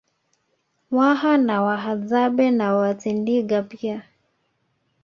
Waha 0.95 1.33
na 1.37 1.61
Wahadzabe 1.61 2.51
na 2.51 2.73
Watindiga 2.75 3.61
pia 3.63 4.03